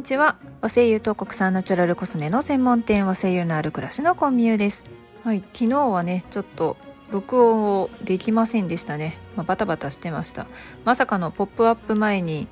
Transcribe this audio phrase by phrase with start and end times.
[0.00, 0.36] にちは。
[0.62, 4.86] 和製油と国産ナチュラルコスメの専門店和製油のある暮らしのコンミューです。
[5.24, 6.78] はい昨日はねちょっと
[7.10, 10.46] 録音をできませんでしたね、まあ、バタバタしてました。
[10.86, 12.48] まさかのポップアップ前に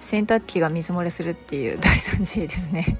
[0.00, 2.98] 洗濯機が水漏れするっていう 大惨事ですね、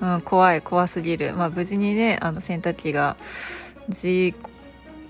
[0.00, 1.34] うん、怖い怖すぎる。
[1.34, 3.16] まあ無事にねあの洗濯機が
[3.88, 4.32] 事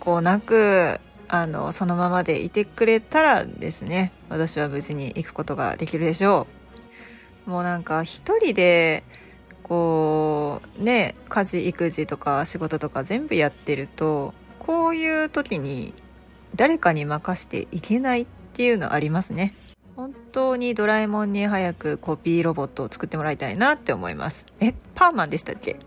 [0.00, 0.98] 故なく
[1.29, 4.12] あのそのままでいてくれたらですね。
[4.30, 6.63] 私は無事に行くことができるでしょう。
[7.47, 9.05] もうなんか一人で
[9.62, 15.95] こうね家事育児とか仕事とか全部やってるとこういう時に
[16.55, 19.55] 誰かに任していけないっていうのありますね。
[19.97, 24.47] 本当にドラえもんに早くコピーロボットを作ってもらいたいなって思います。
[24.61, 25.79] えパーマンでしたっけ？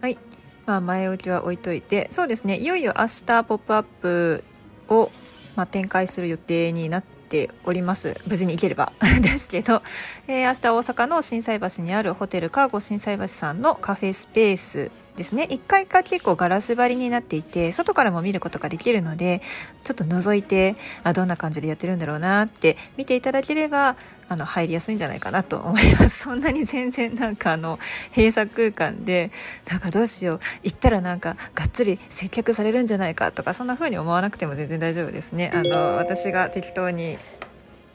[0.00, 0.18] はい。
[0.66, 2.06] まあ、前置きは置いといて。
[2.10, 2.58] そうですね。
[2.58, 4.44] いよいよ明日「ポップアップ
[4.88, 5.10] を、
[5.56, 8.14] まあ、展開する予定になってております。
[8.26, 9.82] 無事に行ければ ですけど、
[10.28, 15.46] えー、明日大阪の心斎橋にあるホテルカーゴ心斎橋さんのカフェスペースですね。
[15.50, 19.42] 1階が結構ガラス張りになっていて外からも見ることができるので
[19.82, 23.96] ちょっと覗いてあどんな感じでやってるんだろうなって見ていただければ
[24.28, 26.20] あの入りやすいんじゃないかなと思います。
[26.24, 27.78] そんなに全然なんかあの
[28.16, 29.30] 閉鎖空間で
[29.70, 30.40] なんかどうしよう。
[30.62, 35.50] 行ったらなんかがっつり接客されるんじゃないかとかそんな風に思わなくても全然大丈夫ですね。
[35.54, 37.18] あの私が適当に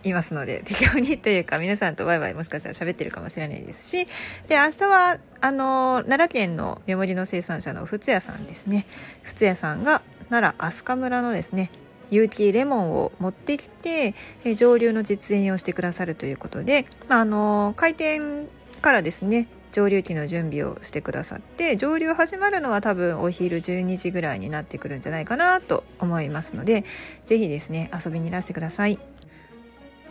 [0.04, 4.06] いますので 適当にというか皆さんとワイワイもしかしたら喋ってるかもしれないですし
[4.48, 8.86] で明日はあの奈良県のメモリの生産者の仏屋さんですね
[9.24, 11.72] 仏屋さんが奈良飛鳥村のですね
[12.10, 14.14] 有機レモンを持ってきて
[14.46, 18.48] え上流の実演をしてくださるということで、まあ、あの開店
[18.82, 26.84] からですね上流期の準備をしてくださって上流始まるのは多分お昼12時ぐらいになってくるんじゃないかなと思いますので
[27.26, 29.17] 是非ですね遊びにいらしてください。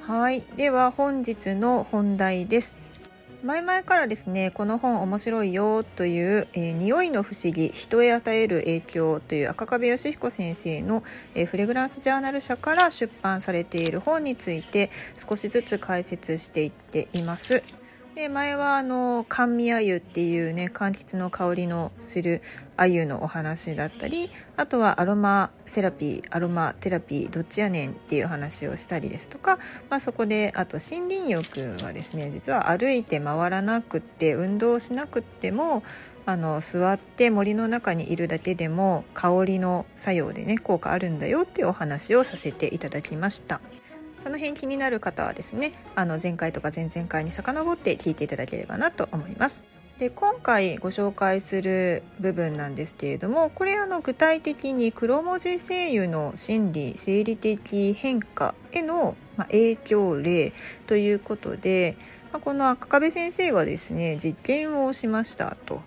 [0.06, 2.78] はいでは本日の本題です
[3.42, 11.03] 前々からですねこの本面白いよという、えー、匂いの不思議人へ与える影響という赤壁義彦先生の、
[11.34, 17.64] えー、フレグランスジャーナル社から出版されている本について少しずつ解説していっています。
[18.16, 22.41] で前はあの甘味鮎っていうね柑橘の香りのする
[22.78, 29.59] 鮎のお話だったりあとはアロマセラピーアロマテラピーどっちやねんっていう話をしたりですとか、
[29.91, 35.82] まあ、そこであと森林浴はですね実は歩いて回らなくって運動しなくっても
[36.25, 43.60] あの座って森の中にいるだけでも香りの作用でね効果あるんだよっていうお話をさせていただきました。
[44.19, 49.66] その辺気になる方はですねあの前回とか前々回に遡って聞いていただければなと思います。
[49.99, 60.53] で今回ご紹介する部分なんですけれどもこれあの具体的に黒文字声優の心理生理的変化への、影響例
[60.87, 61.97] ということで、
[62.43, 65.82] この赤壁先生がですね実験をしましたと。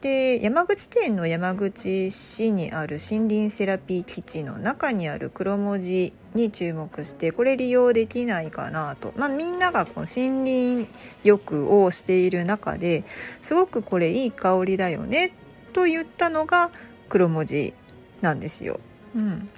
[0.00, 10.88] で山口県の山口市にある森林セラピー基地の中にある黒文字に注目してこれ利用できないかなと、まあ、みんながこう森林
[11.24, 15.34] 浴をしている中ですごくこれいい香りだよね
[15.72, 16.70] と言ったのが
[17.08, 17.74] 黒文字
[18.20, 18.78] なんですよ。
[19.16, 19.48] うん、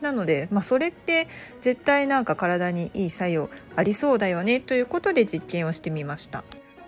[0.00, 1.26] なので、まあ、それって
[1.60, 6.44] 絶対なんか体にいい作用ありそうだよねということで実験をしてみました。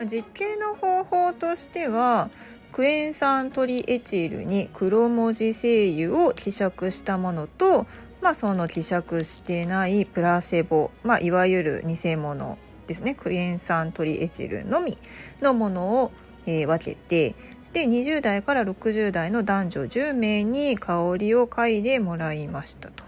[0.06, 2.30] 実験の方法としては
[2.72, 7.86] クエン酸トリエチルに黒文字精油を希釈したものと、
[8.22, 14.96] まあ、その希釈してないプラセボ、まあ、いわゆる偽物ですねクエン酸トリエチルのみ
[15.40, 16.12] のものを、
[16.46, 17.34] えー、分けて
[17.72, 23.04] で20代から60代の男女10名に香りを嗅いでもらいましたと。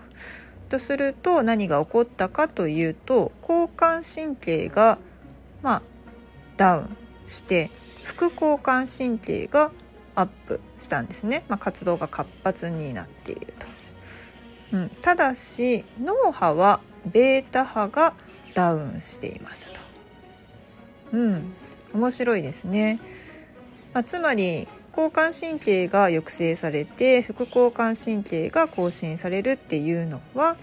[0.68, 4.98] とすると何が起こったかというと交感神経が、
[5.62, 5.82] まあ、
[6.56, 6.96] ダウン
[7.26, 7.70] して
[8.04, 9.72] 副交感神経が
[10.14, 13.66] アップしたんですね、まあ、活動が活発になっていると、
[14.72, 18.15] うん、ただし脳波はベータ波が
[18.54, 19.80] ダウンしていましたと。
[21.12, 21.54] うん。
[21.94, 23.00] 面白いですね、
[23.92, 24.66] まあ、つまり
[24.97, 30.56] 交感神経が抑制されて副交感神経が更新されるっていうのは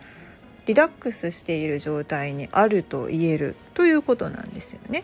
[0.65, 5.03] リラックスしている状態にあると言えるということなんですよね。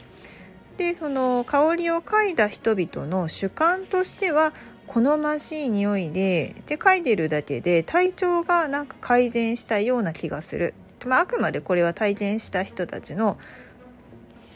[0.77, 4.53] でその香りを嗅いだ人々の主観としては
[4.87, 10.73] 好ましい匂いでで嗅いでるだけで体調がなんか改善したような気がする、
[11.05, 13.37] まあ、あくまでこれは体験した人たちの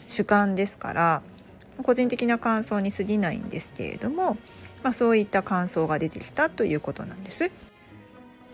[0.06, 1.22] 主観ですから
[1.82, 4.36] 個人的な感想に過ぎないんですけれども、
[4.82, 7.50] まあ、そういった感想が出てきたということなんです。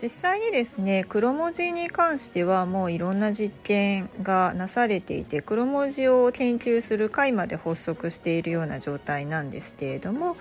[0.01, 10.37] 実際にですね黒文字に関してはもういろんな実験がなされていて黒文字を研究する会まで発足しているような状態なんですけれども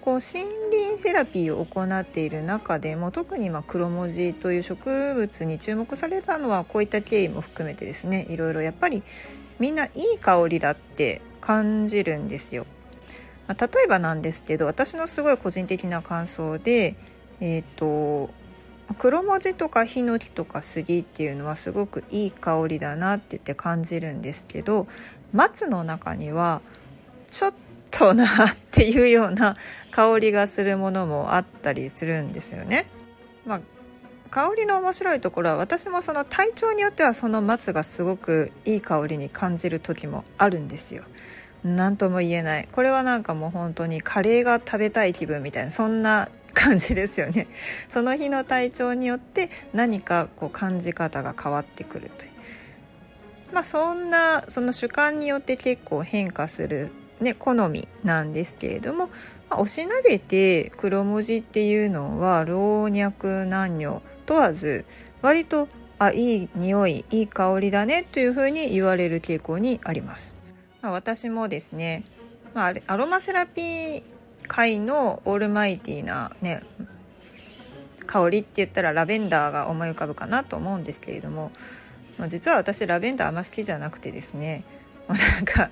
[0.00, 9.02] こう森林セラピーを行っている中でも特にま黒文字という植物に注目されたのはこういった経緯も含めてですねいろいろやっぱり
[9.58, 12.66] みんないい香りだって感じるんですよ。
[13.46, 16.96] まあ、例えばなんですけど私のすごい個人的な感想で
[17.40, 18.32] えっ、ー、と
[18.98, 24.86] 黒文字とかヒノキとか杉っていうのはすごくいい香りだなって言って感じるんですけど
[25.32, 26.62] 松の中には
[27.26, 27.54] ちょっ
[27.90, 28.28] となっ
[28.70, 29.56] ていうような
[29.90, 32.86] 香りがするものもあったりするんですよね。
[33.46, 33.60] まあ
[34.30, 41.04] 香りの面白いところは私もその体調によってはその松がすごくいい香りに感じる時もあるんですよ。
[41.62, 47.48] 何とも言えないこれはなんかもう本当にカレーが食べたい気分みたいなそんな感じですよね
[47.88, 52.30] その日の体調によって何かこう感じ方が変わってくるという
[53.52, 59.08] まあそんなその主観によって結構変化するね好みなんですけれども、
[59.50, 64.84] まあ、おしなべて黒文字っていうのは老若男女問わず
[65.22, 65.68] 割と
[65.98, 70.36] あいい匂いいい香りだねというふうに言われる傾向にあります。
[70.82, 72.04] まあ、私もですね、
[72.52, 74.02] まあ、アロマセラピー
[74.48, 76.62] 界のオールマイティーなね
[78.06, 81.52] 香りって言ったらラベンダーが思い浮かぶかなと思うんですけれども、
[82.18, 84.64] まあ、実は私ラベンダーあんま好きじゃなくてですね、
[85.08, 85.70] まあ、なんか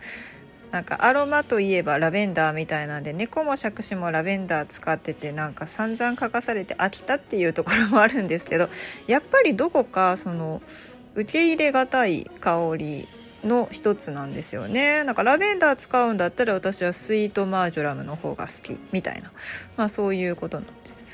[0.73, 8.71] なんかアロマといえばラベンダーみたいなんで猫も杓子もラベンダー使っててなんか散々書かされて飽きたっていうところもあるんですけど
[9.07, 10.63] やっぱりどこかその
[11.15, 13.07] 受け入れがたい香り
[13.45, 15.05] の一つなんですよね。
[15.05, 19.33] なんかラベンダー使うんだったら私はスイートマージョラムの方が好きみたいな、
[19.77, 21.05] まあ、そういうことなんです。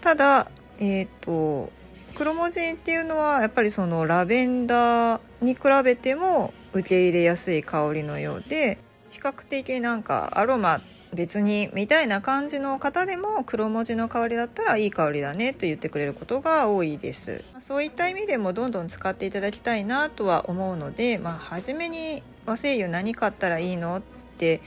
[0.00, 0.48] ただ
[0.78, 1.72] えっ、ー、と
[2.14, 8.78] 黒文字っていうのはやっぱりそのラベンダーに比べても受け入れやすい香りのようで
[9.10, 10.78] 比較的なんかアロマ
[11.14, 24.02] 別にみたいな感じの方でも黒文字の香りだったらいい香りだねと言ってくれることが多いですそういった意味でもどんどん使っていただきたいなとは思うのでまあ初めに和製油何買ったらいいのっ
[24.38, 24.60] て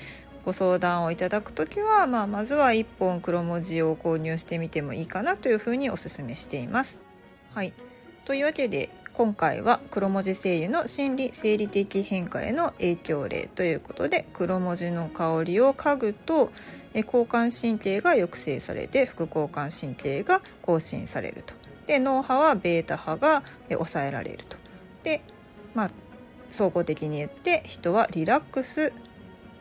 [0.47, 7.01] ご相談をいただく時は、まあ、まずは1本黒文字を購入してみてもいいかなというふうにお勧めしています。
[7.53, 7.73] はい、
[8.23, 16.51] というわけで今回は黒文字精油の心理生理的変化への影響例ということで黒文字の香りを嗅ぐと
[16.93, 21.55] 交感神経が抑制されて副交感神経が更新されると
[21.87, 24.55] で脳波はベータ波が抑えられると
[25.01, 25.23] で
[25.73, 25.89] まあ
[26.51, 28.93] 総合的に言って人はリラックス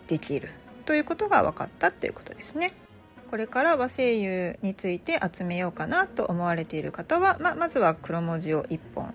[0.06, 0.50] できる
[0.84, 2.74] ということが分かったということですね。
[3.30, 9.14] これから和声優について集めようかなと思われている方は、まあ、まずは黒文字を1本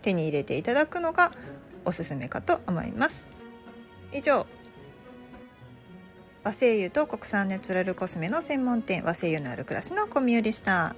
[0.00, 1.30] 手に入れていただくのが
[1.84, 3.30] おすすめかと思います
[4.12, 4.46] 以上
[6.42, 10.96] 和製油と国産ナチュラルコスメの専門店和製油のある暮らしのコミュでした。